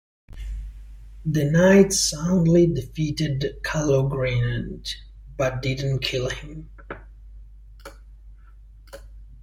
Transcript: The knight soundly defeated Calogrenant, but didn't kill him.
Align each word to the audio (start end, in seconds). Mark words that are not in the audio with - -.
The 1.27 1.45
knight 1.51 1.93
soundly 1.93 2.65
defeated 2.65 3.61
Calogrenant, 3.63 4.95
but 5.37 5.61
didn't 5.61 5.99
kill 5.99 6.31
him. 6.31 6.71